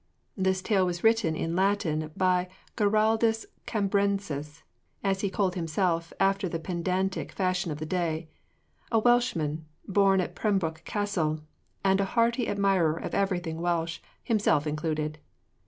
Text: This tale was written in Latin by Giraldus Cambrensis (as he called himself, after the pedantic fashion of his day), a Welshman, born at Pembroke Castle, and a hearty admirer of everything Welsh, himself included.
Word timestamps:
This 0.35 0.63
tale 0.63 0.83
was 0.83 1.03
written 1.03 1.35
in 1.35 1.55
Latin 1.55 2.09
by 2.17 2.49
Giraldus 2.75 3.45
Cambrensis 3.67 4.63
(as 5.03 5.21
he 5.21 5.29
called 5.29 5.53
himself, 5.53 6.11
after 6.19 6.49
the 6.49 6.57
pedantic 6.57 7.31
fashion 7.31 7.71
of 7.71 7.77
his 7.77 7.87
day), 7.87 8.27
a 8.91 8.97
Welshman, 8.97 9.65
born 9.87 10.19
at 10.19 10.33
Pembroke 10.33 10.81
Castle, 10.85 11.41
and 11.83 12.01
a 12.01 12.05
hearty 12.17 12.49
admirer 12.49 12.95
of 12.97 13.13
everything 13.13 13.61
Welsh, 13.61 13.99
himself 14.23 14.65
included. 14.65 15.19